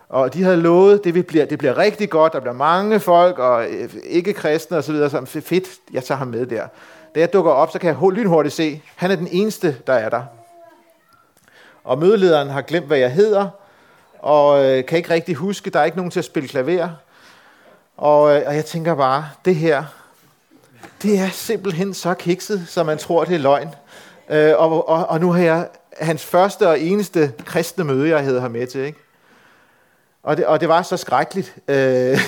[0.08, 3.66] Og de havde lovet, det, bliver, det bliver rigtig godt, der bliver mange folk, og
[3.70, 6.66] øh, ikke kristne osv., så, så fedt, jeg tager ham med der.
[7.14, 10.08] Da jeg dukker op, så kan jeg lynhurtigt se, han er den eneste, der er
[10.08, 10.22] der.
[11.84, 13.48] Og mødelederen har glemt, hvad jeg hedder,
[14.18, 16.88] og øh, kan ikke rigtig huske, der er ikke nogen til at spille klaver.
[17.96, 19.84] Og, øh, og jeg tænker bare, det her,
[21.02, 23.68] det er simpelthen så kikset, som man tror, det er løgn.
[24.30, 25.68] Øh, og, og, og nu har jeg
[26.00, 28.80] hans første og eneste kristne møde, jeg havde her med til.
[28.80, 28.98] Ikke?
[30.22, 31.54] Og, det, og det var så skrækkeligt.
[31.68, 32.18] Øh,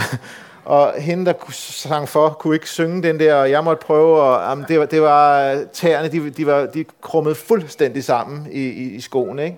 [0.64, 4.50] og hende, der sang for, kunne ikke synge den der, og jeg måtte prøve, og
[4.50, 8.94] jamen, det, var, det var tæerne, de, de, var, de krummede fuldstændig sammen i, i,
[8.94, 9.44] i skoene.
[9.44, 9.56] Ikke?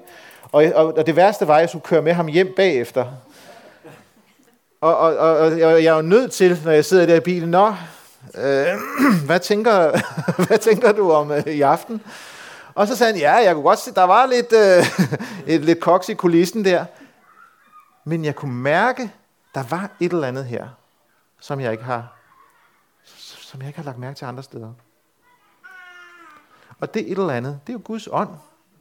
[0.52, 3.06] Og, og, og det værste var, at jeg skulle køre med ham hjem bagefter.
[4.80, 7.50] Og, og, og, og jeg er jo nødt til, når jeg sidder der i bilen,
[7.50, 7.74] nå,
[8.34, 8.66] øh,
[9.26, 10.00] hvad, tænker,
[10.46, 12.02] hvad tænker du om øh, i aften?
[12.74, 15.08] Og så sagde han, ja, jeg kunne godt se, der var lidt, øh,
[15.54, 16.84] et, lidt koks i kulissen der.
[18.04, 19.12] Men jeg kunne mærke,
[19.54, 20.68] der var et eller andet her
[21.42, 22.16] som jeg ikke har,
[23.40, 24.72] som jeg ikke har lagt mærke til andre steder.
[26.80, 28.28] Og det et eller andet, det er jo Guds ånd,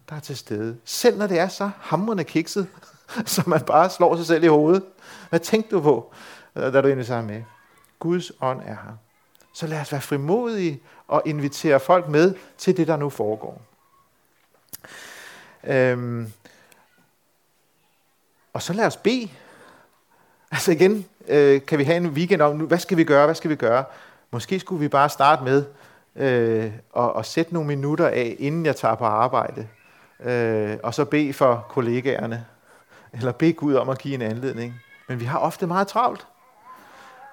[0.10, 0.78] der er til stede.
[0.86, 2.68] Selv når det er så hamrende kikset,
[3.26, 4.84] som man bare slår sig selv i hovedet.
[5.30, 6.14] Hvad tænkte du på,
[6.56, 7.44] øh, da du inviterer med?
[8.00, 8.98] Guds ånd er her.
[9.54, 13.62] Så lad os være frimodige og invitere folk med til det, der nu foregår.
[15.64, 16.34] Øhm,
[18.54, 19.30] og så lad os bede.
[20.52, 23.36] Altså igen, øh, kan vi have en weekend om, nu, hvad skal vi gøre, hvad
[23.36, 23.84] skal vi gøre?
[24.32, 25.66] Måske skulle vi bare starte med
[26.16, 29.68] øh, at, at sætte nogle minutter af, inden jeg tager på arbejde,
[30.20, 32.46] øh, og så bede for kollegaerne,
[33.14, 34.82] eller bede Gud om at give en anledning.
[35.08, 36.28] Men vi har ofte meget travlt.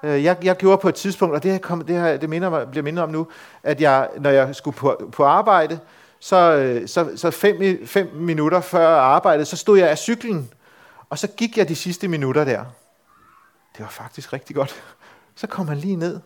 [0.03, 2.51] Øh, jeg, jeg gjorde på et tidspunkt, og det, her kom, det, her, det minder
[2.51, 3.27] mig, bliver mindre om nu,
[3.63, 5.79] at jeg, når jeg skulle på, på arbejde,
[6.21, 10.51] så, øh, så, så fem, fem minutter før arbejdet, så stod jeg af cyklen,
[11.11, 12.65] og så gik jeg de sidste minutter der
[13.79, 14.83] det var faktisk rigtig godt.
[15.35, 16.21] Så kom han lige ned,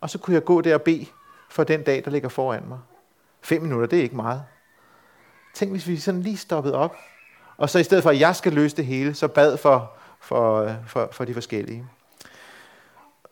[0.00, 1.06] og så kunne jeg gå der og bede
[1.50, 2.78] for den dag, der ligger foran mig.
[3.42, 4.44] Fem minutter, det er ikke meget.
[5.54, 6.96] Tænk, hvis vi sådan lige stoppede op,
[7.56, 10.62] og så i stedet for, at jeg skal løse det hele, så bad for, for,
[10.62, 11.86] øh, for, for de forskellige.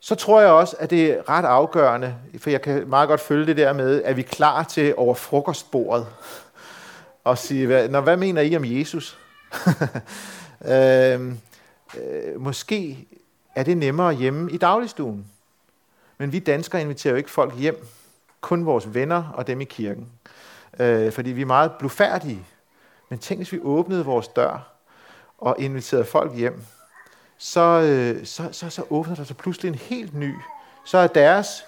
[0.00, 3.46] Så tror jeg også, at det er ret afgørende, for jeg kan meget godt følge
[3.46, 6.06] det der med, at vi er klar til over frokostbordet
[7.24, 9.18] og sige, hvad, Nå, hvad mener I om Jesus?
[10.72, 11.32] øh,
[11.96, 13.06] øh, måske
[13.54, 15.26] er det nemmere hjemme i dagligstuen.
[16.18, 17.86] Men vi danskere inviterer jo ikke folk hjem,
[18.40, 20.08] kun vores venner og dem i kirken.
[20.80, 22.46] Øh, fordi vi er meget blufærdige.
[23.08, 24.72] Men tænk, hvis vi åbnede vores dør
[25.38, 26.64] og inviterede folk hjem,
[27.38, 30.34] så, øh, så, så, så åbner der sig pludselig en helt ny.
[30.84, 31.64] Så er deres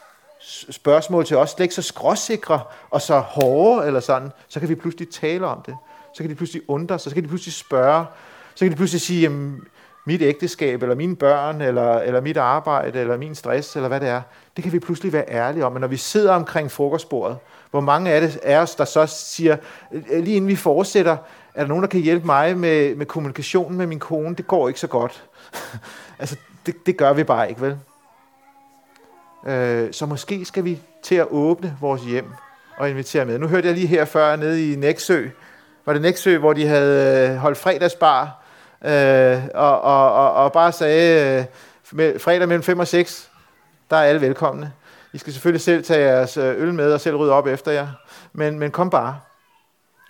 [0.71, 4.75] spørgsmål til os slet ikke så skråsikre og så hårde eller sådan, så kan vi
[4.75, 5.77] pludselig tale om det.
[6.15, 8.07] Så kan de pludselig undre sig, så kan de pludselig spørge,
[8.55, 9.61] så kan de pludselig sige, jamen,
[10.05, 14.09] mit ægteskab, eller mine børn, eller, eller mit arbejde, eller min stress, eller hvad det
[14.09, 14.23] er,
[14.57, 15.73] det kan vi pludselig være ærlige om.
[15.73, 17.37] Men når vi sidder omkring frokostbordet,
[17.71, 19.57] hvor mange af, det er os, der så siger,
[19.93, 21.17] øh, lige inden vi fortsætter,
[21.59, 24.35] er der nogen, der kan hjælpe mig med, med kommunikationen med min kone?
[24.35, 25.25] Det går ikke så godt.
[26.18, 27.79] altså, det, det gør vi bare ikke, vel?
[29.47, 32.27] Øh, så måske skal vi til at åbne vores hjem
[32.77, 33.38] og invitere med.
[33.38, 35.29] Nu hørte jeg lige her før nede i Næksø,
[35.87, 38.44] var det Næksø, hvor de havde øh, holdt fredagsbar,
[38.85, 41.44] øh, og, og, og, og bare sagde, øh,
[41.92, 43.31] med, fredag mellem 5 og 6,
[43.90, 44.73] der er alle velkomne.
[45.12, 47.88] I skal selvfølgelig selv tage jeres øh, øl med og selv rydde op efter jer,
[48.33, 49.21] men, men kom bare.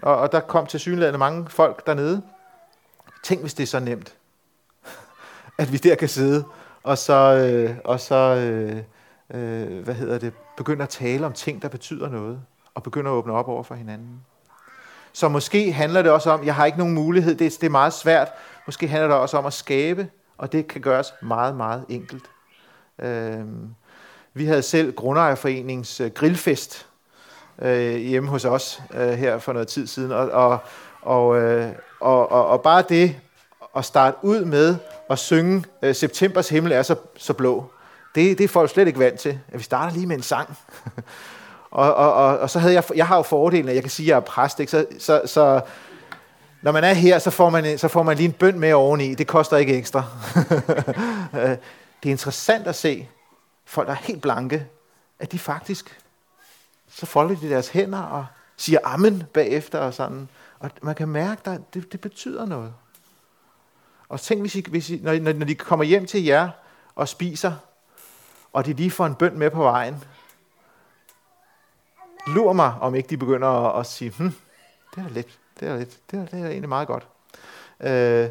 [0.02, 2.22] Og, og der kom til synligheden mange folk dernede.
[3.22, 4.14] Tænk, hvis det er så nemt,
[5.58, 6.44] at vi der kan sidde,
[6.82, 8.82] og så, øh, og så øh,
[9.40, 12.40] øh, hvad hedder det, begynde at tale om ting, der betyder noget,
[12.74, 14.20] og begynde at åbne op over for hinanden.
[15.12, 17.92] Så måske handler det også om, jeg har ikke nogen mulighed, det, det er meget
[17.92, 18.28] svært,
[18.66, 20.08] måske handler det også om at skabe,
[20.38, 22.24] og det kan gøres meget, meget enkelt.
[22.98, 23.44] Øh,
[24.34, 26.87] vi havde selv Grundejerforeningens øh, grillfest
[27.62, 30.58] øh, hjemme hos os øh, her for noget tid siden, og, og,
[31.02, 31.68] og, øh,
[32.00, 33.16] og, og, og bare det
[33.76, 34.76] at starte ud med
[35.10, 37.70] at synge øh, Septembers himmel er så, så blå,
[38.14, 39.38] det, det er folk slet ikke vant til.
[39.48, 40.58] At vi starter lige med en sang.
[41.70, 44.06] og, og, og, og så havde jeg, jeg har jo fordelen, at jeg kan sige,
[44.06, 44.70] at jeg er præst, ikke?
[44.70, 45.60] Så, så, så
[46.62, 49.14] når man er her, så får, man, så får man lige en bøn med oveni.
[49.14, 50.04] Det koster ikke ekstra.
[51.34, 51.56] Øh,
[52.02, 53.08] det er interessant at se
[53.66, 54.66] folk, der er helt blanke,
[55.20, 55.98] at de faktisk,
[56.88, 60.28] så folder de deres hænder og siger amen bagefter og sådan.
[60.58, 62.72] Og man kan mærke, at det, det betyder noget.
[64.08, 66.50] Og tænk, hvis I, hvis I, når, når de kommer hjem til jer
[66.94, 67.52] og spiser,
[68.52, 70.04] og de lige får en bøn med på vejen,
[72.26, 74.32] lur mig, om ikke de begynder at, at sige, hm,
[74.94, 77.06] det er lidt, det er lidt, det er, det er egentlig meget godt.
[77.80, 78.28] Øh,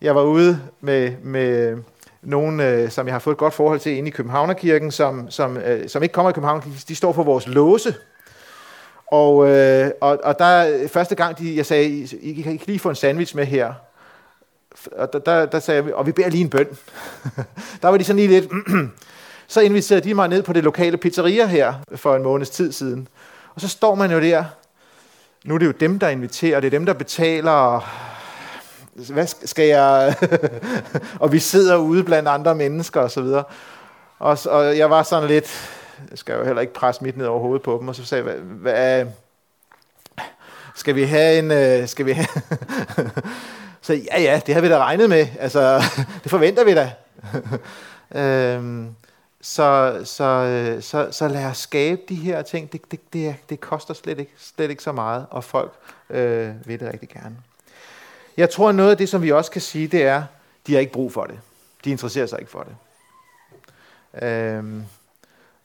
[0.00, 1.82] jeg var ude med, med
[2.26, 5.56] nogen, øh, som jeg har fået et godt forhold til inde i Københavnerkirken, som, som,
[5.56, 7.94] øh, som ikke kommer i København, de, står på vores låse.
[9.06, 12.78] Og, øh, og, og der første gang, de, jeg sagde, I, I kan ikke lige
[12.78, 13.72] få en sandwich med her.
[14.96, 16.66] Og der, der, der sagde jeg, og vi beder lige en bøn.
[17.82, 18.50] der var de sådan lige lidt,
[19.48, 23.08] så inviterede de mig ned på det lokale pizzeria her for en måneds tid siden.
[23.54, 24.44] Og så står man jo der.
[25.44, 27.88] Nu er det jo dem, der inviterer, det er dem, der betaler.
[28.96, 30.14] Hvad skal jeg...
[31.20, 33.44] og vi sidder ude blandt andre mennesker og så videre.
[34.18, 35.70] Og, og jeg var sådan lidt...
[36.10, 37.88] Jeg skal jo heller ikke presse mit ned over hovedet på dem.
[37.88, 39.06] Og så sagde jeg, hvad, hvad
[40.74, 41.50] skal vi have en...
[41.50, 42.26] Øh, skal vi have
[43.86, 45.26] så ja, ja, det har vi da regnet med.
[45.38, 45.82] Altså,
[46.22, 46.92] det forventer vi da.
[48.22, 48.94] øhm,
[49.40, 52.72] så, så, øh, så, så lad os skabe de her ting.
[52.72, 55.72] Det, det, det, det koster slet ikke, slet ikke så meget, og folk
[56.10, 57.36] øh, vil det rigtig gerne.
[58.36, 60.24] Jeg tror, noget af det, som vi også kan sige, det er,
[60.66, 61.40] de har ikke brug for det.
[61.84, 62.76] De interesserer sig ikke for det.
[64.22, 64.84] Øhm,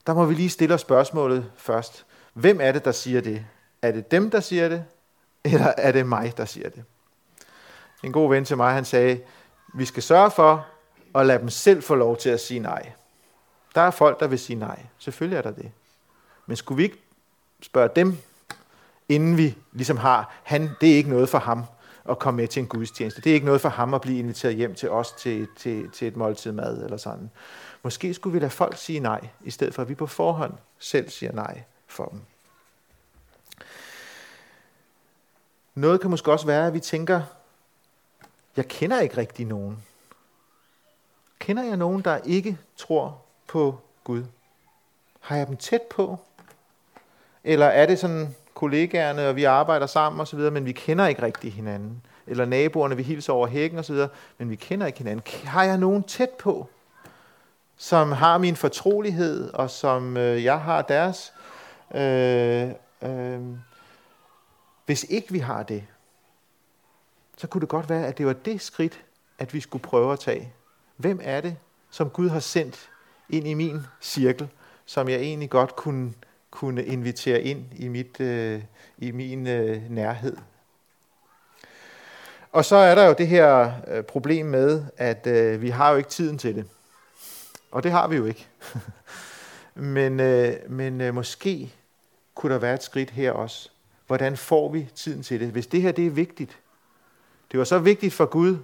[0.08, 2.06] der må vi lige stille os spørgsmålet først.
[2.34, 3.46] Hvem er det, der siger det?
[3.82, 4.86] Er det dem, der siger det?
[5.44, 6.84] Eller er det mig, der siger det?
[8.04, 9.22] En god ven til mig, han sagde,
[9.74, 10.68] vi skal sørge for
[11.16, 12.92] at lade dem selv få lov til at sige nej.
[13.76, 14.80] Der er folk, der vil sige nej.
[14.98, 15.72] Selvfølgelig er der det.
[16.46, 16.98] Men skulle vi ikke
[17.62, 18.18] spørge dem,
[19.10, 21.64] inden vi ligesom har, han, det er ikke noget for ham
[22.10, 23.22] at komme med til en gudstjeneste.
[23.22, 26.08] Det er ikke noget for ham at blive inviteret hjem til os til, til, til
[26.08, 27.30] et måltid mad eller sådan.
[27.84, 31.10] Måske skulle vi lade folk sige nej, i stedet for at vi på forhånd selv
[31.10, 32.22] siger nej for dem.
[35.76, 37.22] Noget kan måske også være, at vi tænker,
[38.56, 39.84] jeg kender ikke rigtig nogen.
[41.40, 44.24] Kender jeg nogen, der ikke tror på Gud?
[45.20, 46.20] Har jeg dem tæt på?
[47.44, 51.54] Eller er det sådan kollegaerne, og vi arbejder sammen osv., men vi kender ikke rigtig
[51.54, 52.02] hinanden?
[52.28, 53.96] Eller naboerne, vi hilser over hækken osv.,
[54.38, 55.24] men vi kender ikke hinanden.
[55.44, 56.70] Har jeg nogen tæt på,
[57.78, 61.34] som har min fortrolighed, og som øh, jeg har deres?
[61.96, 62.70] Øh,
[63.02, 63.40] øh,
[64.86, 65.84] hvis ikke vi har det,
[67.38, 69.04] så kunne det godt være, at det var det skridt,
[69.40, 70.54] at vi skulle prøve at tage.
[70.98, 71.56] Hvem er det,
[71.92, 72.90] som Gud har sendt
[73.30, 74.50] ind i min cirkel,
[74.86, 76.14] som jeg egentlig godt kunne,
[76.52, 78.62] kunne invitere ind i, mit, øh,
[78.98, 80.38] i min øh, nærhed?
[82.52, 85.98] Og så er der jo det her øh, problem med, at øh, vi har jo
[85.98, 86.66] ikke tiden til det.
[87.72, 88.48] Og det har vi jo ikke.
[89.96, 91.74] men øh, men øh, måske
[92.36, 93.70] kunne der være et skridt her også.
[94.08, 95.48] Hvordan får vi tiden til det?
[95.48, 96.58] Hvis det her det er vigtigt,
[97.52, 98.58] det var så vigtigt for Gud,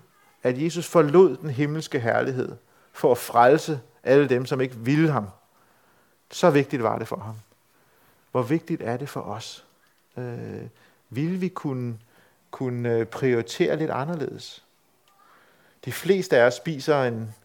[0.43, 2.55] at Jesus forlod den himmelske herlighed
[2.91, 5.27] for at frelse alle dem, som ikke ville ham.
[6.31, 7.35] Så vigtigt var det for ham.
[8.37, 9.65] Hvor vigtigt er det for os?
[10.17, 10.61] Øh,
[11.09, 11.97] vil vi kunne,
[12.51, 14.63] kunne øh, prioritere lidt anderledes?
[15.85, 17.35] De fleste af os spiser en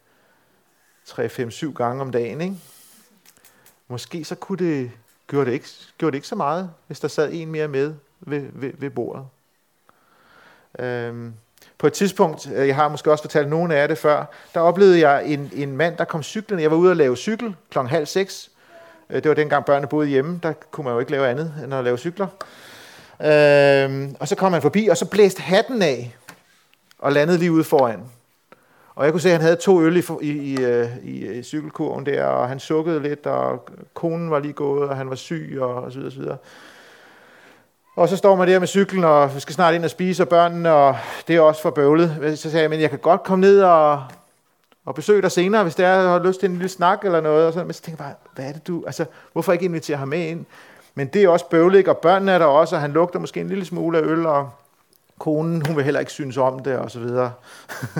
[1.08, 2.56] 3-5-7 gange om dagen, ikke?
[3.88, 4.90] Måske så kunne det,
[5.26, 8.48] gjorde det, ikke, gjorde det ikke så meget, hvis der sad en mere med ved,
[8.52, 9.26] ved, ved bordet.
[10.78, 11.34] Øhm,
[11.78, 14.24] på et tidspunkt, øh, jeg har måske også fortalt nogen af det før,
[14.54, 16.60] der oplevede jeg en, en mand, der kom cyklen.
[16.60, 17.78] Jeg var ude at lave cykel kl.
[17.78, 18.51] halv seks.
[19.12, 21.74] Øh, det var dengang børnene boede hjemme, der kunne man jo ikke lave andet end
[21.74, 22.26] at lave cykler.
[23.20, 26.16] Øh, og så kom han forbi, og så blæste hatten af,
[26.98, 28.00] og landede lige ude foran.
[28.94, 31.36] Og jeg kunne se, at han havde to øl i, i, i, øh, i, øh,
[31.36, 35.16] i cykelkurven der, og han sukkede lidt, og konen var lige gået, og han var
[35.16, 36.36] syg, og, og så videre, så videre.
[37.96, 40.28] Og så står man der med cyklen, og vi skal snart ind og spise, og
[40.28, 40.96] børnene, og
[41.28, 42.38] det er også for bøvlet.
[42.38, 44.02] Så sagde jeg, men jeg kan godt komme ned og,
[44.86, 47.46] og besøge dig senere, hvis det er, har lyst til en lille snak eller noget.
[47.46, 49.96] Og så, men så tænker jeg bare, hvad er det du, altså, hvorfor ikke invitere
[49.96, 50.44] ham med ind?
[50.94, 53.48] Men det er også bøvlet, og børnene er der også, og han lugter måske en
[53.48, 54.50] lille smule af øl, og
[55.18, 57.32] konen, hun vil heller ikke synes om det, og så videre.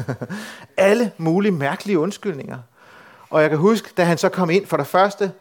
[0.77, 2.59] Alle mulige mærkelige undskyldninger.
[3.31, 5.33] Og jeg kan huske, da han så kom ind, for det første,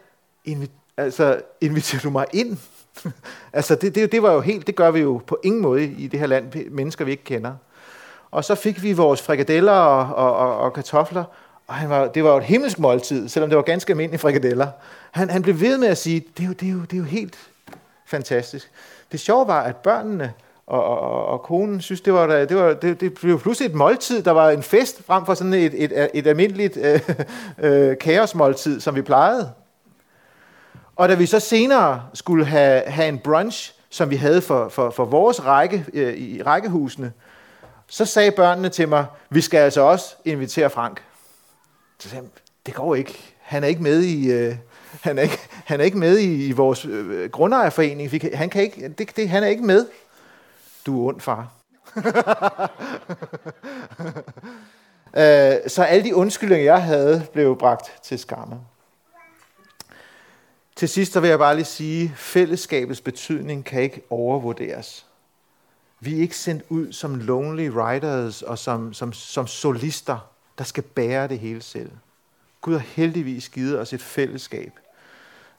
[0.47, 2.58] invi- altså, inviterer du mig ind?
[3.54, 6.08] altså, det, det, det var jo helt, det gør vi jo på ingen måde i
[6.08, 7.54] det her land, mennesker vi ikke kender.
[8.31, 11.23] Og så fik vi vores frikadeller og, og, og, og kartofler,
[11.67, 14.67] og han var, det var jo et himmelsk måltid, selvom det var ganske almindelige frikadeller.
[15.11, 16.97] Han, han blev ved med at sige, det er, jo, det, er jo, det er
[16.97, 17.37] jo helt
[18.05, 18.71] fantastisk.
[19.11, 20.33] Det sjove var, at børnene
[20.67, 24.23] og, og, og konen synes, det var, det, var det, det blev pludselig et måltid,
[24.23, 26.99] der var en fest frem for sådan et, et, et almindeligt øh,
[27.89, 29.51] øh, kaosmåltid, som vi plejede.
[30.95, 34.89] Og da vi så senere skulle have, have en brunch, som vi havde for, for,
[34.89, 37.11] for vores række øh, i rækkehusene,
[37.91, 41.04] så sagde børnene til mig, vi skal altså også invitere Frank.
[41.99, 42.32] Så sagde jeg,
[42.65, 43.36] det går ikke.
[43.39, 44.56] Han er ikke med i, øh,
[45.01, 48.12] han er ikke, han er ikke med i, i vores øh, grundejerforening.
[48.12, 49.88] Vi kan, han, kan ikke, det, det, han er ikke med.
[50.86, 51.54] Du er ond, far.
[55.17, 58.60] øh, så alle de undskyldninger, jeg havde, blev bragt til skamme.
[60.75, 65.06] Til sidst så vil jeg bare lige sige, at fællesskabets betydning kan ikke overvurderes.
[66.03, 70.83] Vi er ikke sendt ud som lonely riders og som, som, som solister, der skal
[70.83, 71.91] bære det hele selv.
[72.61, 74.71] Gud har heldigvis givet os et fællesskab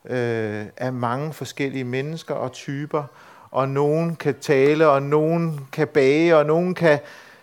[0.05, 3.05] øh, af mange forskellige mennesker og typer,
[3.50, 7.00] og nogen kan tale, og nogen kan bage, og nogen kan...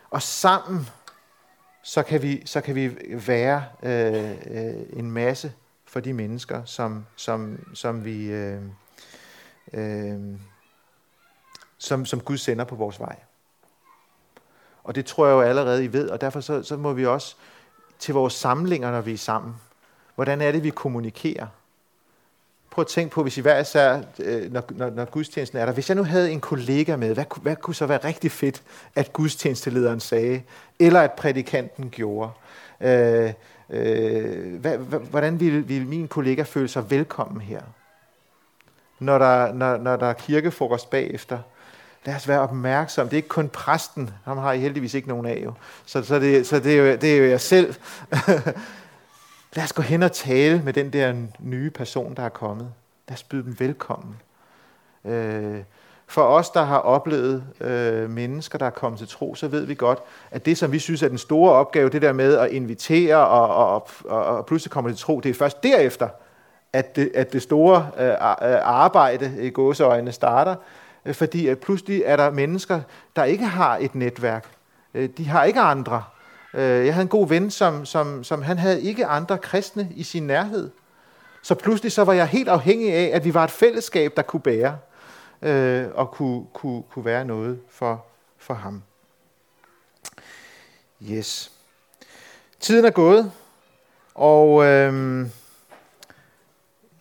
[0.09, 0.87] Og sammen,
[1.83, 5.53] så kan vi, så kan vi være øh, øh, en masse
[5.85, 8.31] for de mennesker, som, som, som vi...
[8.31, 8.61] Øh,
[9.73, 10.19] øh,
[11.79, 13.15] som, som Gud sender på vores vej.
[14.83, 17.35] Og det tror jeg jo allerede, I ved, og derfor så, så må vi også
[17.99, 19.55] til vores samlinger, når vi er sammen.
[20.15, 21.47] Hvordan er det, vi kommunikerer?
[22.69, 25.73] Prøv at tænke på, hvis I hver især, øh, når, når, når gudstjenesten er der,
[25.73, 28.63] hvis jeg nu havde en kollega med, hvad, hvad kunne så være rigtig fedt,
[28.95, 30.41] at gudstjenestelederen sagde,
[30.79, 32.31] eller at prædikanten gjorde?
[32.81, 33.33] Øh,
[33.69, 37.61] øh, hvad, hvordan ville, ville min kollega føle sig velkommen her?
[38.99, 41.39] Når der, når, når der er kirkefrokost bagefter,
[42.05, 43.07] lad os være opmærksom.
[43.07, 45.53] Det er ikke kun præsten, ham har I heldigvis ikke nogen af jo.
[45.85, 47.75] Så, så, det, så det, er jo, det er jo jeg selv.
[49.55, 52.71] lad os gå hen og tale med den der nye person, der er kommet.
[53.09, 54.15] Lad os byde dem velkommen.
[55.05, 55.59] Øh,
[56.07, 59.75] for os, der har oplevet øh, mennesker, der er kommet til tro, så ved vi
[59.75, 59.99] godt,
[60.31, 63.55] at det, som vi synes er den store opgave, det der med at invitere og,
[63.55, 66.09] og, og, og pludselig komme til tro, det er først derefter,
[66.73, 70.55] at det, at det store øh, øh arbejde i gåseøjne starter,
[71.05, 72.81] Øh, fordi at pludselig er der mennesker,
[73.15, 74.47] der ikke har et netværk.
[74.93, 76.03] Øh, de har ikke andre.
[76.53, 80.27] Jeg havde en god ven, som, som, som han havde ikke andre kristne i sin
[80.27, 80.71] nærhed.
[81.41, 84.39] Så pludselig så var jeg helt afhængig af, at vi var et fællesskab, der kunne
[84.39, 84.77] bære
[85.41, 88.05] øh, og kunne, kunne, kunne være noget for,
[88.37, 88.83] for ham.
[91.03, 91.51] Yes.
[92.59, 93.31] Tiden er gået,
[94.15, 95.25] og øh,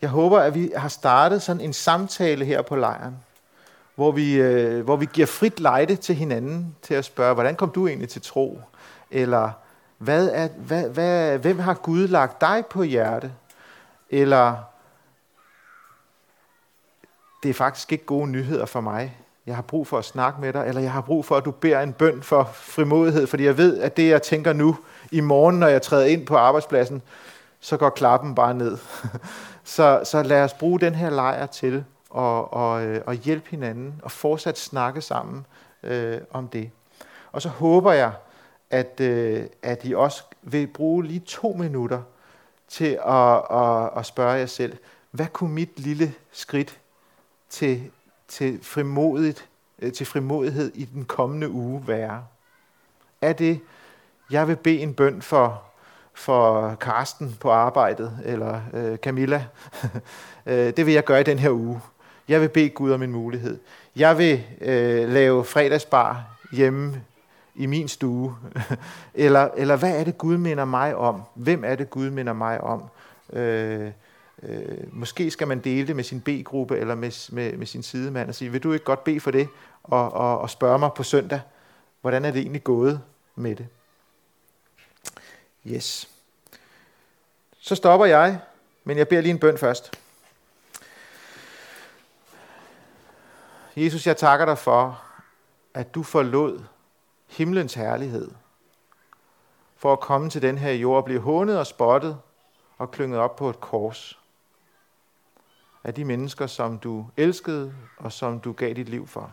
[0.01, 3.17] jeg håber, at vi har startet sådan en samtale her på lejren,
[3.99, 7.69] hvor vi, øh, hvor vi giver frit lejde til hinanden til at spørge, hvordan kom
[7.69, 8.61] du egentlig til tro?
[9.11, 9.51] Eller
[9.97, 13.31] hvad er, hvad, hvad, hvem har Gud lagt dig på hjerte?
[14.09, 14.55] Eller
[17.43, 19.17] det er faktisk ikke gode nyheder for mig.
[19.45, 21.51] Jeg har brug for at snakke med dig, eller jeg har brug for, at du
[21.51, 24.77] beder en bøn for frimodighed, fordi jeg ved, at det, jeg tænker nu,
[25.11, 27.01] i morgen, når jeg træder ind på arbejdspladsen,
[27.59, 28.77] så går klappen bare ned.
[29.63, 34.01] så, så lad os bruge den her lejr til og, og, øh, og hjælpe hinanden
[34.03, 35.45] og fortsat snakke sammen
[35.83, 36.71] øh, om det.
[37.31, 38.13] Og så håber jeg,
[38.69, 42.01] at, øh, at I også vil bruge lige to minutter
[42.67, 44.77] til at, at, at spørge jer selv,
[45.11, 46.79] hvad kunne mit lille skridt
[47.49, 47.91] til,
[48.27, 49.49] til, frimodigt,
[49.79, 52.25] øh, til frimodighed i den kommende uge være?
[53.21, 53.59] Er det,
[54.31, 55.63] jeg vil bede en bøn for,
[56.13, 59.45] for Karsten på arbejdet, eller øh, Camilla.
[60.45, 61.81] Øh, det vil jeg gøre i den her uge.
[62.29, 63.59] Jeg vil bede Gud om en mulighed.
[63.95, 67.01] Jeg vil øh, lave fredagsbar hjemme
[67.55, 68.35] i min stue.
[69.13, 71.21] eller, eller hvad er det, Gud minder mig om?
[71.33, 72.83] Hvem er det, Gud minder mig om?
[73.33, 73.91] Øh,
[74.43, 78.29] øh, måske skal man dele det med sin B-gruppe eller med, med, med sin sidemand
[78.29, 79.47] og sige, vil du ikke godt bede for det?
[79.83, 81.41] Og, og, og spørge mig på søndag,
[82.01, 83.01] hvordan er det egentlig gået
[83.35, 83.67] med det?
[85.67, 86.09] Yes.
[87.59, 88.39] Så stopper jeg,
[88.83, 89.98] men jeg beder lige en bøn først.
[93.83, 95.03] Jesus, jeg takker dig for,
[95.73, 96.63] at du forlod
[97.27, 98.31] himlens herlighed
[99.75, 102.19] for at komme til den her jord og blive hånet og spottet
[102.77, 104.19] og klynget op på et kors
[105.83, 109.31] af de mennesker, som du elskede og som du gav dit liv for.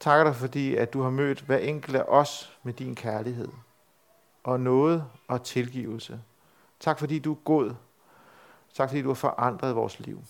[0.00, 3.48] Takker dig fordi, at du har mødt hver enkelt af os med din kærlighed
[4.44, 6.20] og noget og tilgivelse.
[6.80, 7.74] Tak fordi du er god.
[8.74, 10.22] Tak fordi du har forandret vores liv.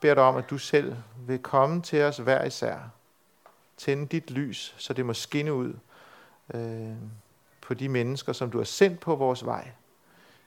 [0.00, 0.96] Beder dig om, at du selv
[1.26, 2.78] vil komme til os hver især.
[3.76, 5.74] Tænde dit lys, så det må skinne ud
[6.54, 6.94] øh,
[7.60, 9.70] på de mennesker, som du har sendt på vores vej.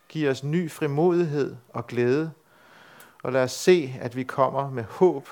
[0.09, 2.31] Giv os ny frimodighed og glæde,
[3.23, 5.29] og lad os se, at vi kommer med håb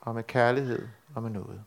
[0.00, 1.62] og med kærlighed og med noget.